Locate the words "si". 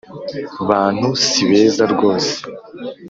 1.29-1.41